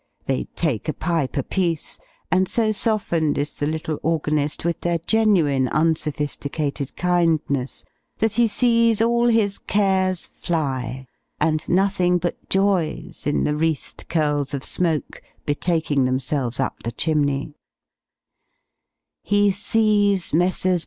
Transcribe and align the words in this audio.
They 0.25 0.45
take 0.55 0.89
a 0.89 0.93
pipe 0.93 1.37
a 1.37 1.43
piece, 1.43 1.99
and 2.31 2.49
so 2.49 2.71
softened 2.71 3.37
is 3.37 3.51
the 3.53 3.67
little 3.67 3.99
organist 4.01 4.65
with 4.65 4.81
their 4.81 4.97
genuine 4.97 5.67
unsophisticated 5.67 6.95
kindness, 6.95 7.85
that 8.17 8.33
he 8.33 8.47
sees 8.47 8.99
all 8.99 9.27
his 9.27 9.59
cares 9.59 10.25
fly, 10.25 11.05
and 11.39 11.69
nothing 11.69 12.17
but 12.17 12.49
joys 12.49 13.27
in 13.27 13.43
the 13.43 13.55
wreathed 13.55 14.09
curls 14.09 14.55
of 14.55 14.63
smoke 14.63 15.21
betaking 15.45 16.05
themselves 16.05 16.59
up 16.59 16.81
the 16.81 16.91
chimney: 16.93 17.53
he 19.21 19.51
sees 19.51 20.33
Messrs. 20.33 20.79